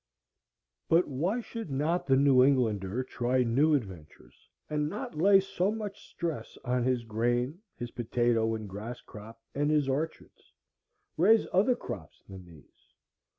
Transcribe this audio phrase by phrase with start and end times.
[0.89, 6.07] But why should not the New Englander try new adventures, and not lay so much
[6.09, 12.45] stress on his grain, his potato and grass crop, and his orchards,—raise other crops than
[12.47, 12.93] these?